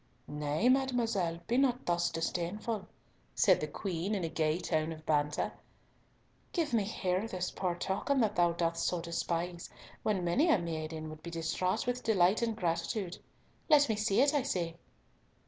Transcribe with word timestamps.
"Nay, 0.27 0.67
mademoiselle, 0.67 1.39
be 1.47 1.57
not 1.59 1.85
thus 1.85 2.09
disdainful," 2.09 2.87
said 3.35 3.59
the 3.59 3.67
Queen, 3.67 4.15
in 4.15 4.23
a 4.23 4.29
gay 4.29 4.57
tone 4.57 4.91
of 4.91 5.05
banter; 5.05 5.51
"give 6.53 6.73
me 6.73 6.85
here 6.85 7.27
this 7.27 7.51
poor 7.51 7.75
token 7.75 8.19
that 8.21 8.35
thou 8.35 8.51
dost 8.53 8.83
so 8.87 8.99
despise, 8.99 9.69
when 10.01 10.23
many 10.25 10.49
a 10.49 10.57
maiden 10.57 11.07
would 11.11 11.21
be 11.21 11.29
distraught 11.29 11.85
with 11.85 12.01
delight 12.01 12.41
and 12.41 12.55
gratitude. 12.55 13.19
Let 13.69 13.89
me 13.89 13.95
see 13.95 14.21
it, 14.21 14.33
I 14.33 14.41
say." 14.41 14.75